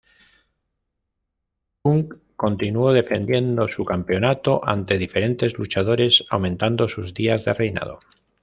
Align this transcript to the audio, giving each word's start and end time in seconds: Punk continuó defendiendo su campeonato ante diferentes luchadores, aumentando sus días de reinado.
Punk 1.83 2.15
continuó 2.35 2.91
defendiendo 2.91 3.67
su 3.67 3.85
campeonato 3.85 4.59
ante 4.67 4.97
diferentes 4.97 5.59
luchadores, 5.59 6.25
aumentando 6.31 6.89
sus 6.89 7.13
días 7.13 7.45
de 7.45 7.53
reinado. 7.53 7.99